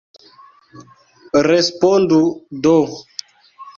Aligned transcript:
Respondu 1.47 2.21
do! 2.65 2.77